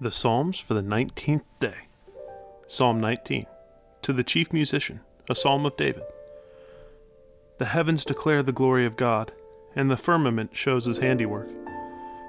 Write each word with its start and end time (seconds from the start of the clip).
The 0.00 0.10
Psalms 0.10 0.58
for 0.58 0.74
the 0.74 0.82
19th 0.82 1.42
day. 1.60 1.76
Psalm 2.66 3.00
19. 3.00 3.46
To 4.02 4.12
the 4.12 4.24
chief 4.24 4.52
musician, 4.52 5.00
a 5.30 5.34
psalm 5.34 5.64
of 5.64 5.76
David. 5.76 6.02
The 7.58 7.66
heavens 7.66 8.04
declare 8.04 8.42
the 8.42 8.50
glory 8.50 8.84
of 8.84 8.96
God, 8.96 9.30
and 9.76 9.88
the 9.88 9.96
firmament 9.96 10.56
shows 10.56 10.86
his 10.86 10.98
handiwork. 10.98 11.50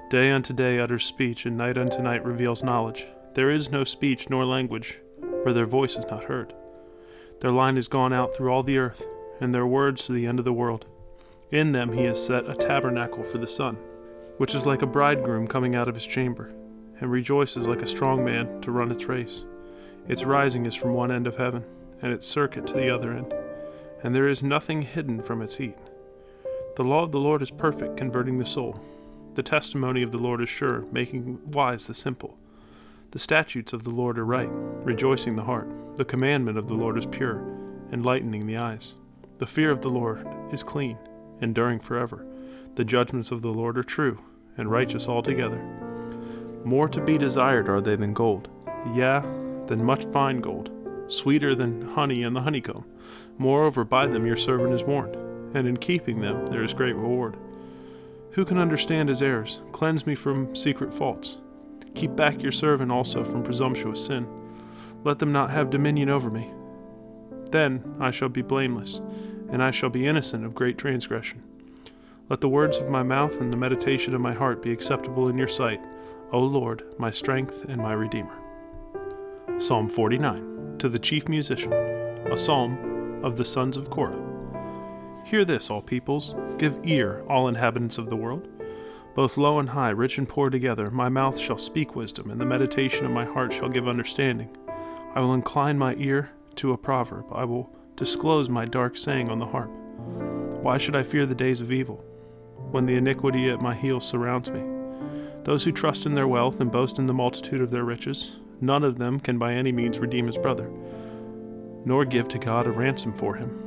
Day 0.08 0.30
unto 0.30 0.52
day 0.52 0.78
utters 0.78 1.04
speech, 1.04 1.46
and 1.46 1.56
night 1.56 1.76
unto 1.76 2.00
night 2.00 2.24
reveals 2.24 2.62
knowledge. 2.62 3.06
There 3.34 3.50
is 3.50 3.72
no 3.72 3.82
speech 3.82 4.30
nor 4.30 4.44
language 4.44 5.00
where 5.42 5.54
their 5.54 5.66
voice 5.66 5.96
is 5.96 6.06
not 6.06 6.24
heard. 6.24 6.54
Their 7.40 7.50
line 7.50 7.76
is 7.76 7.88
gone 7.88 8.12
out 8.12 8.36
through 8.36 8.52
all 8.52 8.62
the 8.62 8.78
earth, 8.78 9.04
and 9.40 9.52
their 9.52 9.66
words 9.66 10.06
to 10.06 10.12
the 10.12 10.26
end 10.26 10.38
of 10.38 10.44
the 10.44 10.52
world. 10.52 10.86
In 11.50 11.72
them 11.72 11.92
he 11.92 12.04
has 12.04 12.24
set 12.24 12.48
a 12.48 12.54
tabernacle 12.54 13.24
for 13.24 13.38
the 13.38 13.48
sun, 13.48 13.78
which 14.36 14.54
is 14.54 14.66
like 14.66 14.82
a 14.82 14.86
bridegroom 14.86 15.48
coming 15.48 15.74
out 15.74 15.88
of 15.88 15.96
his 15.96 16.06
chamber, 16.06 16.52
and 17.00 17.10
rejoices 17.10 17.66
like 17.66 17.82
a 17.82 17.86
strong 17.86 18.24
man 18.24 18.60
to 18.60 18.70
run 18.70 18.90
its 18.90 19.06
race. 19.06 19.44
Its 20.08 20.24
rising 20.24 20.66
is 20.66 20.74
from 20.74 20.92
one 20.92 21.10
end 21.10 21.26
of 21.26 21.36
heaven, 21.36 21.64
and 22.02 22.12
its 22.12 22.26
circuit 22.26 22.66
to 22.66 22.74
the 22.74 22.94
other 22.94 23.12
end, 23.12 23.32
and 24.02 24.14
there 24.14 24.28
is 24.28 24.42
nothing 24.42 24.82
hidden 24.82 25.22
from 25.22 25.40
its 25.40 25.56
heat. 25.56 25.76
The 26.76 26.84
law 26.84 27.02
of 27.02 27.12
the 27.12 27.20
Lord 27.20 27.40
is 27.40 27.50
perfect, 27.50 27.96
converting 27.96 28.38
the 28.38 28.44
soul. 28.44 28.78
The 29.34 29.42
testimony 29.42 30.02
of 30.02 30.12
the 30.12 30.18
Lord 30.18 30.42
is 30.42 30.48
sure, 30.48 30.84
making 30.92 31.40
wise 31.50 31.86
the 31.86 31.94
simple. 31.94 32.36
The 33.12 33.18
statutes 33.18 33.72
of 33.72 33.84
the 33.84 33.90
Lord 33.90 34.18
are 34.18 34.24
right, 34.24 34.50
rejoicing 34.50 35.36
the 35.36 35.44
heart. 35.44 35.96
The 35.96 36.04
commandment 36.04 36.58
of 36.58 36.68
the 36.68 36.74
Lord 36.74 36.98
is 36.98 37.06
pure, 37.06 37.42
enlightening 37.92 38.46
the 38.46 38.58
eyes. 38.58 38.96
The 39.38 39.46
fear 39.46 39.70
of 39.70 39.80
the 39.80 39.88
Lord 39.88 40.26
is 40.52 40.62
clean, 40.62 40.98
enduring 41.40 41.80
forever. 41.80 42.26
The 42.74 42.84
judgments 42.84 43.30
of 43.30 43.40
the 43.40 43.52
Lord 43.52 43.78
are 43.78 43.84
true, 43.84 44.18
and 44.56 44.70
righteous 44.70 45.08
altogether. 45.08 45.83
More 46.64 46.88
to 46.88 47.00
be 47.00 47.18
desired 47.18 47.68
are 47.68 47.82
they 47.82 47.94
than 47.94 48.14
gold, 48.14 48.48
yea, 48.94 49.20
than 49.66 49.84
much 49.84 50.06
fine 50.06 50.40
gold, 50.40 50.70
sweeter 51.08 51.54
than 51.54 51.90
honey 51.90 52.22
and 52.22 52.34
the 52.34 52.40
honeycomb. 52.40 52.86
Moreover, 53.36 53.84
by 53.84 54.06
them 54.06 54.24
your 54.24 54.36
servant 54.36 54.72
is 54.72 54.82
warned, 54.82 55.14
and 55.54 55.68
in 55.68 55.76
keeping 55.76 56.20
them 56.20 56.46
there 56.46 56.64
is 56.64 56.72
great 56.72 56.96
reward. 56.96 57.36
Who 58.32 58.44
can 58.46 58.58
understand 58.58 59.10
his 59.10 59.22
errors? 59.22 59.60
Cleanse 59.72 60.06
me 60.06 60.14
from 60.14 60.56
secret 60.56 60.94
faults. 60.94 61.38
Keep 61.94 62.16
back 62.16 62.42
your 62.42 62.50
servant 62.50 62.90
also 62.90 63.24
from 63.24 63.42
presumptuous 63.44 64.04
sin. 64.04 64.26
Let 65.04 65.18
them 65.18 65.32
not 65.32 65.50
have 65.50 65.70
dominion 65.70 66.08
over 66.08 66.30
me. 66.30 66.50
Then 67.50 67.94
I 68.00 68.10
shall 68.10 68.30
be 68.30 68.42
blameless, 68.42 69.00
and 69.50 69.62
I 69.62 69.70
shall 69.70 69.90
be 69.90 70.06
innocent 70.06 70.44
of 70.44 70.54
great 70.54 70.78
transgression. 70.78 71.42
Let 72.30 72.40
the 72.40 72.48
words 72.48 72.78
of 72.78 72.88
my 72.88 73.02
mouth 73.02 73.38
and 73.38 73.52
the 73.52 73.58
meditation 73.58 74.14
of 74.14 74.20
my 74.20 74.32
heart 74.32 74.62
be 74.62 74.72
acceptable 74.72 75.28
in 75.28 75.36
your 75.36 75.46
sight, 75.46 75.80
O 76.34 76.40
Lord, 76.40 76.82
my 76.98 77.12
strength 77.12 77.64
and 77.68 77.80
my 77.80 77.92
Redeemer. 77.92 78.36
Psalm 79.60 79.88
49 79.88 80.78
To 80.78 80.88
the 80.88 80.98
chief 80.98 81.28
musician, 81.28 81.72
a 81.72 82.36
psalm 82.36 83.20
of 83.22 83.36
the 83.36 83.44
sons 83.44 83.76
of 83.76 83.88
Korah. 83.88 84.20
Hear 85.24 85.44
this, 85.44 85.70
all 85.70 85.80
peoples, 85.80 86.34
give 86.58 86.80
ear, 86.82 87.24
all 87.28 87.46
inhabitants 87.46 87.98
of 87.98 88.10
the 88.10 88.16
world. 88.16 88.48
Both 89.14 89.36
low 89.36 89.60
and 89.60 89.68
high, 89.68 89.90
rich 89.90 90.18
and 90.18 90.28
poor 90.28 90.50
together, 90.50 90.90
my 90.90 91.08
mouth 91.08 91.38
shall 91.38 91.56
speak 91.56 91.94
wisdom, 91.94 92.32
and 92.32 92.40
the 92.40 92.44
meditation 92.44 93.06
of 93.06 93.12
my 93.12 93.24
heart 93.24 93.52
shall 93.52 93.68
give 93.68 93.86
understanding. 93.86 94.56
I 95.14 95.20
will 95.20 95.34
incline 95.34 95.78
my 95.78 95.94
ear 95.98 96.32
to 96.56 96.72
a 96.72 96.76
proverb, 96.76 97.26
I 97.30 97.44
will 97.44 97.70
disclose 97.94 98.48
my 98.48 98.64
dark 98.64 98.96
saying 98.96 99.30
on 99.30 99.38
the 99.38 99.46
harp. 99.46 99.70
Why 99.70 100.78
should 100.78 100.96
I 100.96 101.04
fear 101.04 101.26
the 101.26 101.36
days 101.36 101.60
of 101.60 101.70
evil, 101.70 102.04
when 102.72 102.86
the 102.86 102.96
iniquity 102.96 103.50
at 103.50 103.62
my 103.62 103.76
heels 103.76 104.04
surrounds 104.04 104.50
me? 104.50 104.73
Those 105.44 105.64
who 105.64 105.72
trust 105.72 106.06
in 106.06 106.14
their 106.14 106.26
wealth 106.26 106.60
and 106.60 106.72
boast 106.72 106.98
in 106.98 107.06
the 107.06 107.14
multitude 107.14 107.60
of 107.60 107.70
their 107.70 107.84
riches, 107.84 108.40
none 108.60 108.82
of 108.82 108.98
them 108.98 109.20
can 109.20 109.38
by 109.38 109.52
any 109.52 109.72
means 109.72 109.98
redeem 109.98 110.26
his 110.26 110.38
brother, 110.38 110.70
nor 111.84 112.06
give 112.06 112.28
to 112.28 112.38
God 112.38 112.66
a 112.66 112.70
ransom 112.70 113.12
for 113.12 113.34
him. 113.34 113.60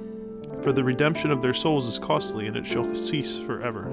For 0.64 0.73
the 0.73 0.83
redemption 0.83 1.30
of 1.30 1.42
their 1.42 1.54
souls 1.54 1.86
is 1.86 1.99
costly, 1.99 2.48
and 2.48 2.58
it 2.58 2.65
shall 2.65 2.95
cease 2.95 3.38
forever 3.38 3.92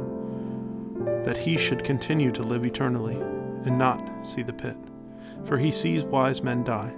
that 1.24 1.36
he 1.36 1.56
should 1.56 1.84
continue 1.84 2.30
to 2.32 2.42
live 2.42 2.64
eternally, 2.64 3.16
and 3.16 3.78
not 3.78 4.26
see 4.26 4.42
the 4.42 4.52
pit. 4.52 4.76
For 5.44 5.58
he 5.58 5.70
sees 5.70 6.04
wise 6.04 6.42
men 6.42 6.64
die. 6.64 6.92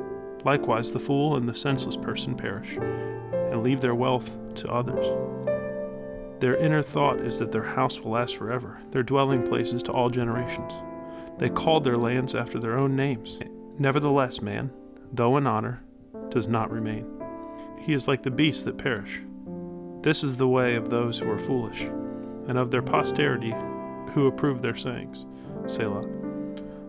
Likewise, 0.45 0.93
the 0.93 1.01
fool 1.01 1.37
and 1.37 1.49
the 1.49 1.55
senseless 1.55 1.97
person 1.97 2.37
perish, 2.37 2.77
and 2.77 3.63
leave 3.63 3.81
their 3.81 3.95
wealth 3.95 4.37
to 4.57 4.71
others. 4.71 5.07
Their 6.41 6.57
inner 6.57 6.83
thought 6.83 7.21
is 7.21 7.39
that 7.39 7.53
their 7.53 7.63
house 7.63 7.99
will 8.01 8.13
last 8.13 8.37
forever, 8.37 8.79
their 8.91 9.03
dwelling 9.03 9.43
places 9.43 9.83
to 9.85 9.93
all 9.93 10.11
generations. 10.11 10.73
They 11.39 11.49
called 11.49 11.85
their 11.85 11.97
lands 11.97 12.35
after 12.35 12.59
their 12.59 12.79
own 12.79 12.95
names. 12.95 13.39
Nevertheless, 13.79 14.41
man, 14.41 14.71
though 15.13 15.37
in 15.37 15.47
honor, 15.47 15.83
does 16.31 16.49
not 16.49 16.71
remain. 16.71 17.07
He 17.79 17.93
is 17.93 18.09
like 18.09 18.23
the 18.23 18.31
beasts 18.31 18.65
that 18.65 18.79
perish. 18.79 19.21
This 20.03 20.23
is 20.23 20.37
the 20.37 20.49
way 20.49 20.75
of 20.77 20.91
those 20.91 21.19
who 21.19 21.31
are 21.31 21.39
foolish, 21.39 21.83
and 22.49 22.59
of 22.59 22.71
their 22.71 22.83
posterity 22.83 23.55
who 24.13 24.27
approve 24.27 24.63
their 24.63 24.77
sayings. 24.77 25.25
Selah. 25.67 26.07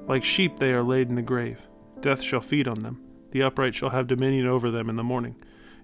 Like 0.07 0.23
sheep 0.23 0.57
they 0.57 0.71
are 0.71 0.83
laid 0.83 1.09
in 1.09 1.15
the 1.15 1.21
grave. 1.21 1.67
Death 1.99 2.21
shall 2.21 2.41
feed 2.41 2.67
on 2.67 2.79
them. 2.79 3.01
The 3.31 3.43
upright 3.43 3.75
shall 3.75 3.89
have 3.89 4.07
dominion 4.07 4.47
over 4.47 4.71
them 4.71 4.89
in 4.89 4.95
the 4.95 5.03
morning, 5.03 5.35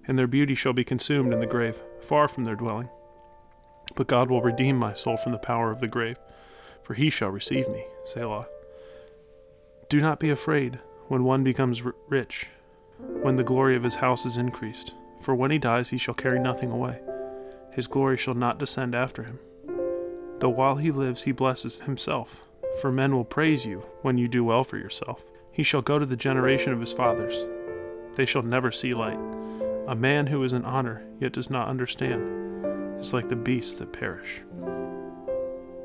and 0.06 0.18
their 0.18 0.26
beauty 0.26 0.54
shall 0.54 0.72
be 0.72 0.84
consumed 0.84 1.32
in 1.32 1.40
the 1.40 1.46
grave, 1.46 1.80
far 2.00 2.28
from 2.28 2.44
their 2.44 2.56
dwelling. 2.56 2.88
But 3.94 4.06
God 4.06 4.30
will 4.30 4.42
redeem 4.42 4.76
my 4.76 4.92
soul 4.92 5.16
from 5.16 5.32
the 5.32 5.38
power 5.38 5.70
of 5.70 5.80
the 5.80 5.88
grave, 5.88 6.18
for 6.82 6.94
he 6.94 7.10
shall 7.10 7.30
receive 7.30 7.68
me. 7.68 7.84
Selah. 8.04 8.46
Do 9.88 10.00
not 10.00 10.18
be 10.18 10.30
afraid 10.30 10.78
when 11.08 11.24
one 11.24 11.44
becomes 11.44 11.82
rich, 12.08 12.48
when 13.22 13.36
the 13.36 13.44
glory 13.44 13.76
of 13.76 13.84
his 13.84 13.96
house 13.96 14.24
is 14.26 14.36
increased, 14.36 14.94
for 15.20 15.34
when 15.34 15.50
he 15.50 15.58
dies 15.58 15.90
he 15.90 15.98
shall 15.98 16.14
carry 16.14 16.40
nothing 16.40 16.70
away. 16.70 17.00
His 17.72 17.86
glory 17.86 18.16
shall 18.16 18.34
not 18.34 18.58
descend 18.58 18.94
after 18.94 19.24
him. 19.24 19.38
Though 20.40 20.48
while 20.48 20.76
he 20.76 20.90
lives 20.90 21.24
he 21.24 21.32
blesses 21.32 21.80
himself, 21.80 22.42
for 22.80 22.90
men 22.90 23.14
will 23.14 23.24
praise 23.24 23.64
you 23.64 23.84
when 24.02 24.18
you 24.18 24.28
do 24.28 24.44
well 24.44 24.64
for 24.64 24.78
yourself. 24.78 25.24
He 25.52 25.62
shall 25.62 25.82
go 25.82 25.98
to 25.98 26.06
the 26.06 26.16
generation 26.16 26.72
of 26.72 26.80
his 26.80 26.92
fathers. 26.92 27.44
They 28.16 28.24
shall 28.24 28.42
never 28.42 28.72
see 28.72 28.92
light. 28.92 29.18
A 29.86 29.94
man 29.94 30.26
who 30.26 30.42
is 30.42 30.52
in 30.52 30.64
honor, 30.64 31.04
yet 31.20 31.32
does 31.32 31.50
not 31.50 31.68
understand, 31.68 32.43
is 33.04 33.12
like 33.12 33.28
the 33.28 33.36
beasts 33.36 33.74
that 33.74 33.92
perish. 33.92 34.40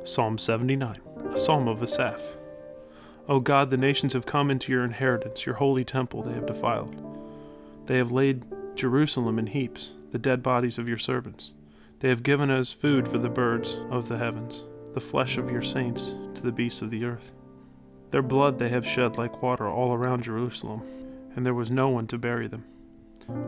Psalm 0.04 0.38
79, 0.38 1.02
a 1.34 1.38
psalm 1.38 1.68
of 1.68 1.84
Asaph. 1.84 2.38
O 3.28 3.42
God, 3.42 3.70
the 3.70 3.78
nations 3.78 4.14
have 4.14 4.26
come 4.26 4.50
into 4.50 4.72
your 4.72 4.86
inheritance, 4.86 5.46
your 5.46 5.56
holy 5.56 5.84
temple 5.84 6.24
they 6.24 6.34
have 6.34 6.46
defiled. 6.46 6.96
They 7.88 7.98
have 7.98 8.14
laid 8.14 8.46
Jerusalem 8.76 9.38
in 9.38 9.48
heaps, 9.48 9.92
the 10.12 10.18
dead 10.18 10.42
bodies 10.42 10.78
of 10.78 10.88
your 10.88 10.98
servants. 10.98 11.54
They 12.00 12.08
have 12.08 12.24
given 12.24 12.50
us 12.50 12.72
food 12.72 13.06
for 13.08 13.18
the 13.18 13.30
birds 13.30 13.78
of 13.92 14.08
the 14.08 14.18
heavens, 14.18 14.64
the 14.94 15.02
flesh 15.02 15.38
of 15.38 15.52
your 15.52 15.62
saints 15.62 16.16
to 16.36 16.42
the 16.42 16.54
beasts 16.54 16.82
of 16.82 16.90
the 16.90 17.04
earth. 17.04 17.34
Their 18.12 18.22
blood 18.22 18.60
they 18.60 18.70
have 18.70 18.88
shed 18.88 19.18
like 19.18 19.44
water 19.44 19.68
all 19.68 19.94
around 19.94 20.24
Jerusalem, 20.24 20.84
and 21.36 21.46
there 21.46 21.54
was 21.54 21.70
no 21.70 21.90
one 21.90 22.08
to 22.08 22.18
bury 22.18 22.48
them. 22.48 22.64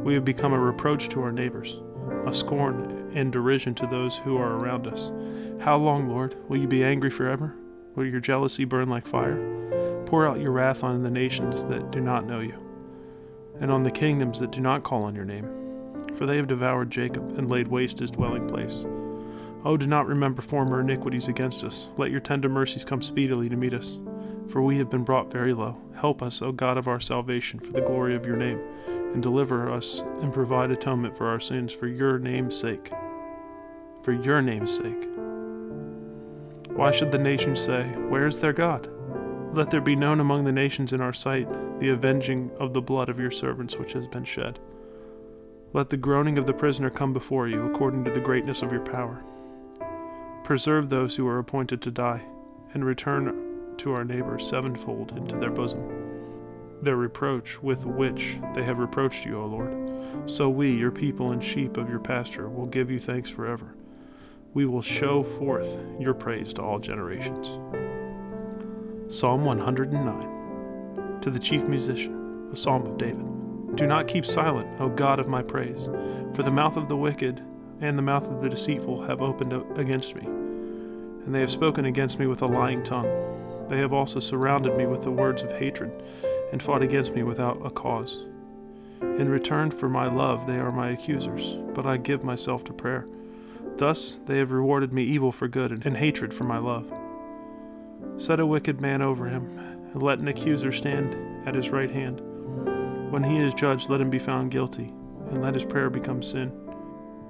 We 0.03 0.13
have 0.13 0.25
become 0.25 0.53
a 0.53 0.59
reproach 0.59 1.09
to 1.09 1.21
our 1.21 1.31
neighbors, 1.31 1.77
a 2.25 2.33
scorn 2.33 3.11
and 3.15 3.31
derision 3.31 3.75
to 3.75 3.87
those 3.87 4.17
who 4.17 4.37
are 4.37 4.57
around 4.57 4.87
us. 4.87 5.11
How 5.63 5.77
long, 5.77 6.09
Lord? 6.09 6.35
Will 6.49 6.57
you 6.57 6.67
be 6.67 6.83
angry 6.83 7.09
forever? 7.09 7.55
Will 7.95 8.05
your 8.05 8.19
jealousy 8.19 8.65
burn 8.65 8.89
like 8.89 9.07
fire? 9.07 10.03
Pour 10.05 10.27
out 10.27 10.39
your 10.39 10.51
wrath 10.51 10.83
on 10.83 11.03
the 11.03 11.09
nations 11.09 11.65
that 11.65 11.91
do 11.91 11.99
not 11.99 12.25
know 12.25 12.39
you, 12.39 12.57
and 13.59 13.71
on 13.71 13.83
the 13.83 13.91
kingdoms 13.91 14.39
that 14.39 14.51
do 14.51 14.59
not 14.59 14.83
call 14.83 15.03
on 15.03 15.15
your 15.15 15.25
name 15.25 15.61
for 16.15 16.25
they 16.25 16.37
have 16.37 16.47
devoured 16.47 16.89
Jacob 16.89 17.37
and 17.37 17.49
laid 17.49 17.67
waste 17.67 17.99
his 17.99 18.11
dwelling 18.11 18.47
place. 18.47 18.85
Oh, 19.63 19.77
do 19.77 19.85
not 19.85 20.07
remember 20.07 20.41
former 20.41 20.81
iniquities 20.81 21.27
against 21.27 21.63
us. 21.63 21.89
Let 21.97 22.11
your 22.11 22.19
tender 22.19 22.49
mercies 22.49 22.85
come 22.85 23.01
speedily 23.01 23.47
to 23.49 23.55
meet 23.55 23.73
us. 23.73 23.99
For 24.47 24.61
we 24.61 24.77
have 24.79 24.89
been 24.89 25.03
brought 25.03 25.31
very 25.31 25.53
low. 25.53 25.77
Help 25.95 26.21
us, 26.23 26.41
O 26.41 26.51
God 26.51 26.77
of 26.77 26.87
our 26.87 26.99
salvation, 26.99 27.59
for 27.59 27.71
the 27.71 27.81
glory 27.81 28.15
of 28.15 28.25
your 28.25 28.37
name, 28.37 28.59
and 29.13 29.21
deliver 29.21 29.71
us 29.71 30.01
and 30.21 30.33
provide 30.33 30.71
atonement 30.71 31.15
for 31.15 31.27
our 31.27 31.39
sins 31.39 31.73
for 31.73 31.87
your 31.87 32.17
name's 32.19 32.57
sake. 32.57 32.91
For 34.03 34.13
your 34.13 34.41
name's 34.41 34.75
sake. 34.75 35.07
Why 36.69 36.91
should 36.91 37.11
the 37.11 37.17
nations 37.17 37.59
say, 37.59 37.83
Where 38.09 38.27
is 38.27 38.39
their 38.39 38.53
God? 38.53 38.89
Let 39.53 39.69
there 39.69 39.81
be 39.81 39.95
known 39.95 40.19
among 40.19 40.45
the 40.45 40.51
nations 40.51 40.93
in 40.93 41.01
our 41.01 41.13
sight 41.13 41.47
the 41.79 41.89
avenging 41.89 42.51
of 42.59 42.73
the 42.73 42.81
blood 42.81 43.09
of 43.09 43.19
your 43.19 43.31
servants 43.31 43.75
which 43.75 43.93
has 43.93 44.07
been 44.07 44.23
shed. 44.23 44.59
Let 45.73 45.89
the 45.89 45.97
groaning 45.97 46.37
of 46.37 46.45
the 46.45 46.53
prisoner 46.53 46.89
come 46.89 47.11
before 47.11 47.47
you, 47.47 47.65
according 47.65 48.05
to 48.05 48.11
the 48.11 48.19
greatness 48.19 48.61
of 48.61 48.71
your 48.71 48.81
power. 48.81 49.23
Preserve 50.43 50.89
those 50.89 51.15
who 51.15 51.27
are 51.27 51.39
appointed 51.39 51.81
to 51.81 51.91
die, 51.91 52.23
and 52.73 52.85
return 52.85 53.75
to 53.77 53.93
our 53.93 54.05
neighbors 54.05 54.47
sevenfold 54.47 55.17
into 55.17 55.37
their 55.37 55.51
bosom. 55.51 56.00
Their 56.81 56.95
reproach 56.95 57.61
with 57.61 57.85
which 57.85 58.37
they 58.53 58.63
have 58.63 58.79
reproached 58.79 59.25
you, 59.25 59.39
O 59.39 59.45
Lord. 59.45 60.29
So 60.29 60.49
we, 60.49 60.71
your 60.71 60.91
people 60.91 61.31
and 61.31 61.43
sheep 61.43 61.77
of 61.77 61.89
your 61.89 61.99
pasture, 61.99 62.49
will 62.49 62.65
give 62.65 62.89
you 62.89 62.99
thanks 62.99 63.29
forever. 63.29 63.75
We 64.53 64.65
will 64.65 64.81
show 64.81 65.23
forth 65.23 65.77
your 65.99 66.13
praise 66.13 66.53
to 66.55 66.61
all 66.61 66.79
generations. 66.79 67.57
Psalm 69.13 69.45
109 69.45 71.21
To 71.21 71.29
the 71.29 71.39
chief 71.39 71.65
musician, 71.65 72.49
a 72.51 72.55
psalm 72.55 72.85
of 72.85 72.97
David. 72.97 73.25
Do 73.75 73.87
not 73.87 74.07
keep 74.07 74.25
silent, 74.25 74.67
O 74.81 74.89
God 74.89 75.19
of 75.19 75.29
my 75.29 75.41
praise, 75.41 75.85
for 76.33 76.43
the 76.43 76.51
mouth 76.51 76.75
of 76.75 76.89
the 76.89 76.97
wicked 76.97 77.41
and 77.79 77.97
the 77.97 78.01
mouth 78.03 78.27
of 78.27 78.41
the 78.41 78.49
deceitful 78.49 79.03
have 79.03 79.21
opened 79.21 79.53
against 79.77 80.15
me, 80.15 80.25
and 80.25 81.33
they 81.33 81.39
have 81.39 81.51
spoken 81.51 81.85
against 81.85 82.19
me 82.19 82.27
with 82.27 82.41
a 82.41 82.45
lying 82.45 82.83
tongue. 82.83 83.67
They 83.69 83.77
have 83.77 83.93
also 83.93 84.19
surrounded 84.19 84.75
me 84.77 84.85
with 84.85 85.03
the 85.03 85.11
words 85.11 85.41
of 85.41 85.51
hatred, 85.53 85.91
and 86.51 86.61
fought 86.61 86.81
against 86.81 87.13
me 87.13 87.23
without 87.23 87.65
a 87.65 87.69
cause. 87.69 88.25
In 89.01 89.29
return 89.29 89.71
for 89.71 89.89
my 89.89 90.07
love, 90.07 90.45
they 90.47 90.57
are 90.57 90.71
my 90.71 90.89
accusers, 90.89 91.57
but 91.73 91.85
I 91.85 91.97
give 91.97 92.23
myself 92.23 92.63
to 92.65 92.73
prayer. 92.73 93.07
Thus 93.77 94.19
they 94.25 94.37
have 94.37 94.51
rewarded 94.51 94.93
me 94.93 95.03
evil 95.03 95.31
for 95.31 95.47
good, 95.47 95.85
and 95.85 95.97
hatred 95.97 96.33
for 96.33 96.43
my 96.43 96.57
love. 96.57 96.91
Set 98.17 98.39
a 98.39 98.45
wicked 98.45 98.79
man 98.79 99.01
over 99.01 99.27
him, 99.27 99.57
and 99.93 100.03
let 100.03 100.19
an 100.19 100.27
accuser 100.27 100.71
stand 100.71 101.15
at 101.47 101.55
his 101.55 101.69
right 101.69 101.89
hand. 101.89 102.21
When 103.11 103.23
he 103.23 103.37
is 103.39 103.53
judged, 103.53 103.89
let 103.89 104.01
him 104.01 104.09
be 104.09 104.19
found 104.19 104.51
guilty, 104.51 104.93
and 105.29 105.41
let 105.41 105.53
his 105.53 105.65
prayer 105.65 105.89
become 105.89 106.21
sin. 106.21 106.51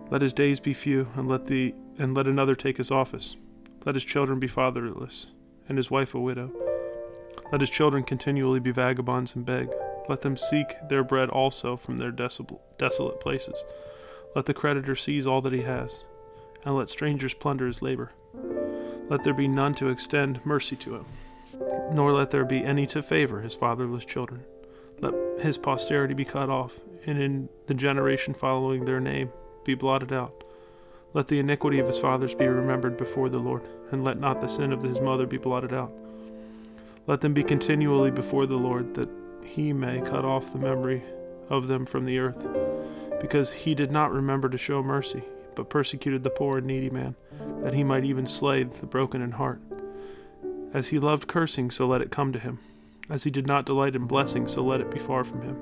Let 0.09 0.21
his 0.21 0.33
days 0.33 0.59
be 0.59 0.73
few, 0.73 1.07
and 1.15 1.27
let 1.27 1.45
the 1.45 1.73
and 1.97 2.15
let 2.15 2.27
another 2.27 2.55
take 2.55 2.77
his 2.77 2.91
office. 2.91 3.37
Let 3.85 3.95
his 3.95 4.05
children 4.05 4.39
be 4.39 4.47
fatherless, 4.47 5.27
and 5.69 5.77
his 5.77 5.89
wife 5.89 6.13
a 6.13 6.19
widow. 6.19 6.51
Let 7.51 7.61
his 7.61 7.69
children 7.69 8.03
continually 8.03 8.59
be 8.59 8.71
vagabonds 8.71 9.35
and 9.35 9.45
beg. 9.45 9.69
Let 10.07 10.21
them 10.21 10.37
seek 10.37 10.75
their 10.89 11.03
bread 11.03 11.29
also 11.29 11.75
from 11.75 11.97
their 11.97 12.11
desolate 12.11 13.19
places. 13.19 13.63
Let 14.35 14.45
the 14.45 14.53
creditor 14.53 14.95
seize 14.95 15.27
all 15.27 15.41
that 15.41 15.53
he 15.53 15.63
has, 15.63 16.05
and 16.65 16.75
let 16.75 16.89
strangers 16.89 17.33
plunder 17.33 17.67
his 17.67 17.81
labor. 17.81 18.11
Let 19.09 19.23
there 19.23 19.33
be 19.33 19.47
none 19.47 19.73
to 19.75 19.89
extend 19.89 20.45
mercy 20.45 20.77
to 20.77 20.95
him, 20.95 21.05
nor 21.91 22.13
let 22.13 22.31
there 22.31 22.45
be 22.45 22.63
any 22.63 22.87
to 22.87 23.03
favor 23.03 23.41
his 23.41 23.53
fatherless 23.53 24.05
children. 24.05 24.45
Let 25.01 25.13
his 25.41 25.57
posterity 25.57 26.13
be 26.13 26.25
cut 26.25 26.49
off, 26.49 26.79
and 27.05 27.21
in 27.21 27.49
the 27.67 27.73
generation 27.73 28.33
following 28.33 28.85
their 28.85 29.01
name 29.01 29.31
be 29.65 29.75
blotted 29.75 30.13
out. 30.13 30.45
Let 31.13 31.27
the 31.27 31.39
iniquity 31.39 31.79
of 31.79 31.87
his 31.87 31.99
fathers 31.99 32.33
be 32.33 32.47
remembered 32.47 32.95
before 32.95 33.27
the 33.27 33.39
Lord, 33.39 33.63
and 33.91 34.03
let 34.03 34.19
not 34.19 34.39
the 34.39 34.47
sin 34.47 34.71
of 34.71 34.83
his 34.83 35.01
mother 35.01 35.25
be 35.25 35.37
blotted 35.37 35.73
out. 35.73 35.91
Let 37.07 37.21
them 37.21 37.33
be 37.33 37.43
continually 37.43 38.11
before 38.11 38.45
the 38.45 38.57
Lord, 38.57 38.93
that 38.93 39.09
he 39.43 39.73
may 39.73 40.01
cut 40.01 40.23
off 40.23 40.51
the 40.51 40.59
memory 40.59 41.03
of 41.49 41.67
them 41.67 41.85
from 41.85 42.05
the 42.05 42.19
earth, 42.19 42.47
because 43.19 43.51
he 43.51 43.75
did 43.75 43.91
not 43.91 44.13
remember 44.13 44.47
to 44.49 44.57
show 44.57 44.81
mercy, 44.81 45.23
but 45.55 45.69
persecuted 45.69 46.23
the 46.23 46.29
poor 46.29 46.59
and 46.59 46.67
needy 46.67 46.89
man, 46.89 47.15
that 47.63 47.73
he 47.73 47.83
might 47.83 48.05
even 48.05 48.25
slay 48.25 48.63
the 48.63 48.85
broken 48.85 49.21
in 49.21 49.31
heart. 49.31 49.61
As 50.73 50.89
he 50.89 50.99
loved 50.99 51.27
cursing, 51.27 51.69
so 51.69 51.87
let 51.87 52.01
it 52.01 52.11
come 52.11 52.31
to 52.31 52.39
him. 52.39 52.59
As 53.09 53.23
he 53.23 53.31
did 53.31 53.47
not 53.47 53.65
delight 53.65 53.95
in 53.95 54.05
blessing, 54.05 54.47
so 54.47 54.63
let 54.63 54.79
it 54.79 54.89
be 54.89 54.99
far 54.99 55.23
from 55.23 55.41
him. 55.41 55.57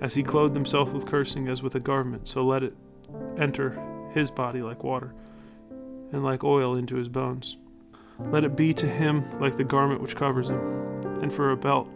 As 0.00 0.14
he 0.14 0.24
clothed 0.24 0.56
himself 0.56 0.92
with 0.92 1.06
cursing 1.06 1.46
as 1.46 1.62
with 1.62 1.76
a 1.76 1.80
garment, 1.80 2.26
so 2.26 2.44
let 2.44 2.64
it 2.64 2.74
enter 3.38 3.80
his 4.14 4.30
body 4.30 4.62
like 4.62 4.82
water, 4.82 5.14
and 6.10 6.24
like 6.24 6.42
oil 6.42 6.74
into 6.74 6.96
his 6.96 7.08
bones. 7.08 7.56
Let 8.30 8.44
it 8.44 8.56
be 8.56 8.72
to 8.74 8.86
him 8.86 9.24
like 9.40 9.56
the 9.56 9.64
garment 9.64 10.00
which 10.00 10.16
covers 10.16 10.50
him, 10.50 10.60
and 11.22 11.32
for 11.32 11.50
a 11.50 11.56
belt 11.56 11.88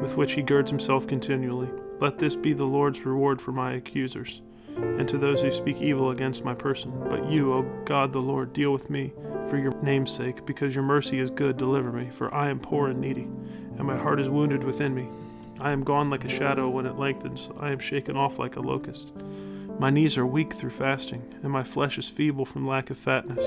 with 0.00 0.16
which 0.16 0.32
he 0.32 0.42
girds 0.42 0.70
himself 0.70 1.06
continually. 1.06 1.68
Let 2.00 2.18
this 2.18 2.36
be 2.36 2.52
the 2.52 2.64
Lord's 2.64 3.06
reward 3.06 3.40
for 3.40 3.52
my 3.52 3.72
accusers, 3.72 4.42
and 4.76 5.08
to 5.08 5.16
those 5.16 5.40
who 5.40 5.50
speak 5.50 5.80
evil 5.80 6.10
against 6.10 6.44
my 6.44 6.54
person. 6.54 6.92
But 7.08 7.30
you, 7.30 7.54
O 7.54 7.62
God 7.84 8.12
the 8.12 8.20
Lord, 8.20 8.52
deal 8.52 8.72
with 8.72 8.90
me 8.90 9.12
for 9.48 9.56
your 9.56 9.72
name's 9.82 10.12
sake, 10.12 10.44
because 10.44 10.74
your 10.74 10.84
mercy 10.84 11.18
is 11.18 11.30
good, 11.30 11.56
deliver 11.56 11.90
me, 11.90 12.10
for 12.10 12.34
I 12.34 12.50
am 12.50 12.60
poor 12.60 12.88
and 12.88 13.00
needy, 13.00 13.22
and 13.78 13.84
my 13.84 13.96
heart 13.96 14.20
is 14.20 14.28
wounded 14.28 14.64
within 14.64 14.94
me. 14.94 15.08
I 15.58 15.70
am 15.70 15.84
gone 15.84 16.10
like 16.10 16.26
a 16.26 16.28
shadow 16.28 16.68
when 16.68 16.84
it 16.84 16.98
lengthens, 16.98 17.48
I 17.58 17.70
am 17.70 17.78
shaken 17.78 18.16
off 18.16 18.38
like 18.38 18.56
a 18.56 18.60
locust. 18.60 19.12
My 19.78 19.88
knees 19.88 20.18
are 20.18 20.26
weak 20.26 20.52
through 20.52 20.70
fasting, 20.70 21.34
and 21.42 21.50
my 21.50 21.62
flesh 21.62 21.96
is 21.96 22.08
feeble 22.08 22.44
from 22.44 22.66
lack 22.66 22.90
of 22.90 22.98
fatness. 22.98 23.44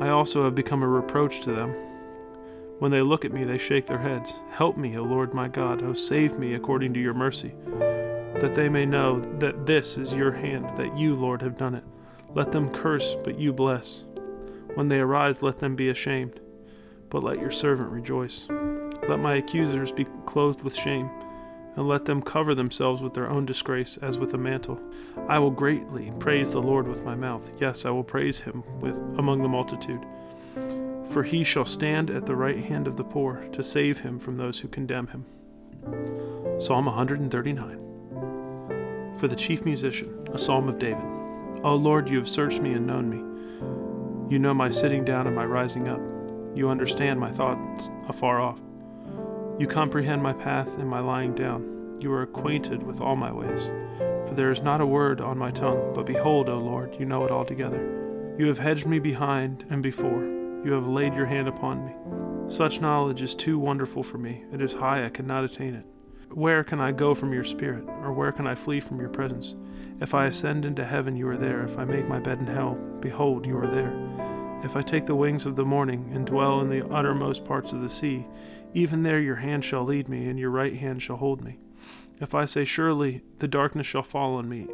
I 0.00 0.08
also 0.08 0.44
have 0.44 0.54
become 0.54 0.82
a 0.82 0.88
reproach 0.88 1.42
to 1.42 1.52
them. 1.52 1.74
When 2.78 2.90
they 2.90 3.02
look 3.02 3.26
at 3.26 3.32
me, 3.32 3.44
they 3.44 3.58
shake 3.58 3.84
their 3.84 3.98
heads. 3.98 4.32
Help 4.50 4.78
me, 4.78 4.96
O 4.96 5.02
Lord 5.02 5.34
my 5.34 5.46
God, 5.46 5.82
O 5.82 5.92
save 5.92 6.38
me 6.38 6.54
according 6.54 6.94
to 6.94 7.00
your 7.00 7.12
mercy, 7.12 7.52
that 8.40 8.54
they 8.54 8.70
may 8.70 8.86
know 8.86 9.20
that 9.38 9.66
this 9.66 9.98
is 9.98 10.14
your 10.14 10.32
hand, 10.32 10.74
that 10.78 10.96
you, 10.96 11.14
Lord, 11.14 11.42
have 11.42 11.58
done 11.58 11.74
it. 11.74 11.84
Let 12.34 12.50
them 12.50 12.70
curse, 12.70 13.14
but 13.22 13.38
you 13.38 13.52
bless. 13.52 14.04
When 14.72 14.88
they 14.88 15.00
arise, 15.00 15.42
let 15.42 15.58
them 15.58 15.76
be 15.76 15.90
ashamed, 15.90 16.40
but 17.10 17.22
let 17.22 17.38
your 17.38 17.50
servant 17.50 17.90
rejoice. 17.90 18.48
Let 19.06 19.20
my 19.20 19.34
accusers 19.34 19.92
be 19.92 20.06
clothed 20.24 20.62
with 20.62 20.74
shame 20.74 21.10
and 21.76 21.88
let 21.88 22.04
them 22.04 22.22
cover 22.22 22.54
themselves 22.54 23.02
with 23.02 23.14
their 23.14 23.30
own 23.30 23.46
disgrace 23.46 23.96
as 23.98 24.18
with 24.18 24.34
a 24.34 24.38
mantle. 24.38 24.80
I 25.28 25.38
will 25.38 25.50
greatly 25.50 26.12
praise 26.18 26.52
the 26.52 26.62
Lord 26.62 26.88
with 26.88 27.04
my 27.04 27.14
mouth. 27.14 27.50
Yes, 27.58 27.84
I 27.84 27.90
will 27.90 28.04
praise 28.04 28.40
him 28.40 28.64
with 28.80 28.96
among 29.18 29.42
the 29.42 29.48
multitude. 29.48 30.04
For 31.10 31.22
he 31.22 31.44
shall 31.44 31.64
stand 31.64 32.10
at 32.10 32.26
the 32.26 32.36
right 32.36 32.58
hand 32.58 32.86
of 32.86 32.96
the 32.96 33.04
poor 33.04 33.46
to 33.52 33.62
save 33.62 34.00
him 34.00 34.18
from 34.18 34.36
those 34.36 34.60
who 34.60 34.68
condemn 34.68 35.08
him. 35.08 35.24
Psalm 36.60 36.86
139. 36.86 39.16
For 39.16 39.28
the 39.28 39.36
chief 39.36 39.64
musician, 39.64 40.28
a 40.32 40.38
psalm 40.38 40.68
of 40.68 40.78
David. 40.78 41.04
O 41.62 41.74
Lord, 41.74 42.08
you 42.08 42.16
have 42.18 42.28
searched 42.28 42.60
me 42.60 42.72
and 42.72 42.86
known 42.86 43.10
me. 43.10 44.32
You 44.32 44.38
know 44.38 44.54
my 44.54 44.70
sitting 44.70 45.04
down 45.04 45.26
and 45.26 45.34
my 45.34 45.44
rising 45.44 45.88
up. 45.88 46.00
You 46.54 46.68
understand 46.68 47.18
my 47.18 47.30
thoughts 47.30 47.90
afar 48.08 48.40
off. 48.40 48.60
You 49.60 49.66
comprehend 49.66 50.22
my 50.22 50.32
path 50.32 50.78
and 50.78 50.88
my 50.88 51.00
lying 51.00 51.34
down. 51.34 51.98
You 52.00 52.10
are 52.14 52.22
acquainted 52.22 52.82
with 52.82 53.02
all 53.02 53.14
my 53.14 53.30
ways. 53.30 53.66
For 54.26 54.32
there 54.34 54.50
is 54.50 54.62
not 54.62 54.80
a 54.80 54.86
word 54.86 55.20
on 55.20 55.36
my 55.36 55.50
tongue, 55.50 55.92
but 55.94 56.06
behold, 56.06 56.48
O 56.48 56.56
Lord, 56.56 56.96
you 56.98 57.04
know 57.04 57.26
it 57.26 57.30
altogether. 57.30 58.34
You 58.38 58.46
have 58.46 58.56
hedged 58.56 58.86
me 58.86 58.98
behind 58.98 59.66
and 59.68 59.82
before. 59.82 60.24
You 60.64 60.72
have 60.72 60.86
laid 60.86 61.12
your 61.12 61.26
hand 61.26 61.46
upon 61.46 61.84
me. 61.84 61.92
Such 62.50 62.80
knowledge 62.80 63.20
is 63.20 63.34
too 63.34 63.58
wonderful 63.58 64.02
for 64.02 64.16
me. 64.16 64.44
It 64.50 64.62
is 64.62 64.72
high, 64.72 65.04
I 65.04 65.10
cannot 65.10 65.44
attain 65.44 65.74
it. 65.74 65.84
Where 66.30 66.64
can 66.64 66.80
I 66.80 66.92
go 66.92 67.14
from 67.14 67.34
your 67.34 67.44
spirit, 67.44 67.84
or 67.86 68.14
where 68.14 68.32
can 68.32 68.46
I 68.46 68.54
flee 68.54 68.80
from 68.80 68.98
your 68.98 69.10
presence? 69.10 69.56
If 70.00 70.14
I 70.14 70.24
ascend 70.24 70.64
into 70.64 70.86
heaven, 70.86 71.16
you 71.16 71.28
are 71.28 71.36
there. 71.36 71.62
If 71.64 71.78
I 71.78 71.84
make 71.84 72.08
my 72.08 72.18
bed 72.18 72.38
in 72.38 72.46
hell, 72.46 72.78
behold, 73.00 73.44
you 73.44 73.58
are 73.58 73.66
there. 73.66 73.92
If 74.62 74.76
I 74.76 74.82
take 74.82 75.06
the 75.06 75.14
wings 75.14 75.46
of 75.46 75.56
the 75.56 75.64
morning 75.64 76.10
and 76.14 76.26
dwell 76.26 76.60
in 76.60 76.68
the 76.68 76.86
uttermost 76.86 77.46
parts 77.46 77.72
of 77.72 77.80
the 77.80 77.88
sea, 77.88 78.26
even 78.74 79.02
there 79.02 79.18
your 79.18 79.36
hand 79.36 79.64
shall 79.64 79.84
lead 79.84 80.06
me, 80.06 80.28
and 80.28 80.38
your 80.38 80.50
right 80.50 80.76
hand 80.76 81.02
shall 81.02 81.16
hold 81.16 81.42
me. 81.42 81.58
If 82.20 82.34
I 82.34 82.44
say, 82.44 82.66
Surely 82.66 83.22
the 83.38 83.48
darkness 83.48 83.86
shall 83.86 84.02
fall 84.02 84.34
on 84.34 84.50
me, 84.50 84.68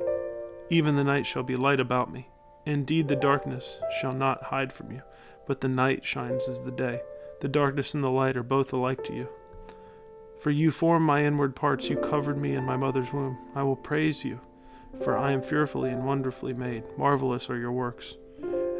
even 0.70 0.96
the 0.96 1.04
night 1.04 1.25
shall 1.25 1.44
be 1.44 1.54
light 1.54 1.78
about 1.78 2.12
me. 2.12 2.28
Indeed, 2.64 3.06
the 3.06 3.14
darkness 3.14 3.78
shall 4.00 4.12
not 4.12 4.44
hide 4.44 4.72
from 4.72 4.90
you, 4.90 5.02
but 5.46 5.60
the 5.60 5.68
night 5.68 6.04
shines 6.04 6.49
as 6.49 6.62
the 6.62 6.72
day. 6.72 7.00
The 7.40 7.49
darkness 7.49 7.94
and 7.94 8.02
the 8.02 8.10
light 8.10 8.37
are 8.37 8.42
both 8.42 8.72
alike 8.72 9.04
to 9.04 9.14
you. 9.14 9.28
For 10.40 10.50
you 10.50 10.72
formed 10.72 11.06
my 11.06 11.25
inward 11.25 11.54
parts, 11.54 11.88
you 11.88 11.96
covered 11.96 12.38
me 12.38 12.54
in 12.54 12.64
my 12.64 12.76
mother's 12.76 13.12
womb. 13.12 13.38
I 13.54 13.62
will 13.62 13.76
praise 13.76 14.25
you, 14.25 14.40
for 15.04 15.16
I 15.16 15.30
am 15.30 15.40
fearfully 15.40 15.90
and 15.90 16.04
wonderfully 16.04 16.54
made. 16.54 16.82
Marvelous 16.99 17.49
are 17.49 17.56
your 17.56 17.72
works 17.72 18.16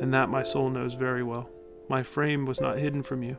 and 0.01 0.13
that 0.15 0.29
my 0.29 0.43
soul 0.43 0.71
knows 0.71 0.95
very 0.95 1.23
well. 1.23 1.49
My 1.89 2.03
frame 2.03 2.47
was 2.47 2.61
not 2.61 2.79
hidden 2.79 3.03
from 3.03 3.23
you 3.23 3.39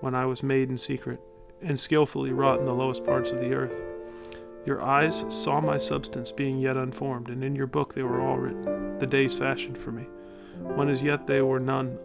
when 0.00 0.14
I 0.14 0.26
was 0.26 0.42
made 0.42 0.68
in 0.68 0.76
secret, 0.76 1.20
and 1.62 1.78
skilfully 1.78 2.32
wrought 2.32 2.58
in 2.58 2.64
the 2.66 2.74
lowest 2.74 3.04
parts 3.04 3.30
of 3.30 3.40
the 3.40 3.54
earth. 3.54 3.80
Your 4.66 4.82
eyes 4.82 5.24
saw 5.28 5.60
my 5.60 5.76
substance 5.76 6.32
being 6.32 6.58
yet 6.58 6.76
unformed, 6.76 7.28
and 7.28 7.44
in 7.44 7.54
your 7.54 7.66
book 7.66 7.94
they 7.94 8.02
were 8.02 8.20
all 8.20 8.36
written, 8.36 8.98
the 8.98 9.06
days 9.06 9.36
fashioned 9.36 9.78
for 9.78 9.92
me. 9.92 10.04
When 10.60 10.88
as 10.88 11.02
yet 11.02 11.26
they 11.26 11.42
were 11.42 11.60
none, 11.60 11.98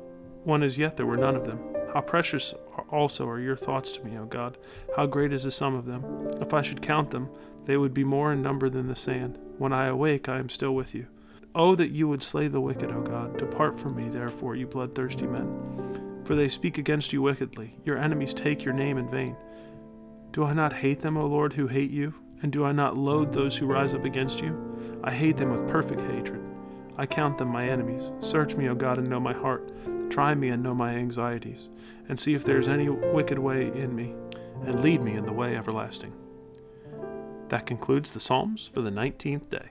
when 0.44 0.64
as 0.64 0.78
yet 0.78 0.98
there 0.98 1.06
were 1.06 1.18
none 1.18 1.36
of 1.36 1.46
them. 1.46 1.60
How 1.94 2.02
precious 2.02 2.54
also 2.92 3.28
are 3.28 3.40
your 3.40 3.56
thoughts 3.56 3.92
to 3.94 4.06
me, 4.06 4.18
O 4.18 4.26
God! 4.26 4.58
How 4.96 5.06
great 5.06 5.34
is 5.34 5.44
the 5.44 5.52
sum 5.52 5.74
of 5.76 5.86
them! 5.86 6.30
If 6.42 6.54
I 6.54 6.62
should 6.62 6.82
count 6.82 7.12
them, 7.12 7.30
they 7.66 7.78
would 7.78 7.94
be 7.94 8.04
more 8.04 8.32
in 8.32 8.42
number 8.42 8.70
than 8.70 8.88
the 8.88 8.96
sand. 8.96 9.38
When 9.58 9.74
I 9.74 9.88
awake, 9.88 10.30
I 10.30 10.40
am 10.40 10.50
still 10.50 10.76
with 10.76 10.94
you. 10.94 11.08
Oh, 11.56 11.76
that 11.76 11.92
you 11.92 12.08
would 12.08 12.22
slay 12.22 12.48
the 12.48 12.62
wicked, 12.62 12.92
O 12.92 13.02
God. 13.02 13.38
Depart 13.38 13.76
from 13.78 13.96
me, 13.96 14.08
therefore, 14.08 14.56
you 14.56 14.68
bloodthirsty 14.68 15.26
men. 15.26 16.22
For 16.24 16.36
they 16.36 16.48
speak 16.48 16.78
against 16.78 17.12
you 17.12 17.22
wickedly. 17.22 17.78
Your 17.84 17.98
enemies 17.98 18.34
take 18.34 18.64
your 18.64 18.74
name 18.74 18.98
in 18.98 19.10
vain. 19.10 19.36
Do 20.32 20.44
I 20.44 20.54
not 20.54 20.74
hate 20.74 21.00
them, 21.00 21.18
O 21.18 21.26
Lord, 21.26 21.54
who 21.54 21.68
hate 21.68 21.90
you? 21.90 22.14
And 22.42 22.52
do 22.52 22.64
I 22.64 22.72
not 22.72 22.98
loathe 22.98 23.34
those 23.34 23.58
who 23.58 23.66
rise 23.66 23.94
up 23.96 24.06
against 24.06 24.42
you? 24.42 25.02
I 25.04 25.12
hate 25.12 25.38
them 25.38 25.52
with 25.52 25.68
perfect 25.68 26.02
hatred. 26.02 26.42
I 26.98 27.06
count 27.06 27.38
them 27.38 27.48
my 27.48 27.68
enemies. 27.68 28.12
Search 28.20 28.56
me, 28.56 28.70
O 28.70 28.76
God, 28.76 29.00
and 29.00 29.10
know 29.10 29.20
my 29.20 29.34
heart. 29.34 29.72
Try 30.12 30.36
me 30.36 30.50
and 30.50 30.62
know 30.62 30.76
my 30.76 30.94
anxieties, 30.94 31.70
and 32.08 32.20
see 32.20 32.34
if 32.36 32.46
there 32.46 32.60
is 32.60 32.68
any 32.68 32.90
wicked 32.90 33.40
way 33.40 33.68
in 33.68 33.96
me, 33.96 34.14
and 34.66 34.82
lead 34.82 35.02
me 35.02 35.16
in 35.16 35.26
the 35.26 35.34
way 35.34 35.56
everlasting. 35.56 36.14
That 37.48 37.66
concludes 37.66 38.14
the 38.14 38.20
Psalms 38.20 38.68
for 38.68 38.82
the 38.82 38.92
19th 38.92 39.50
day. 39.50 39.70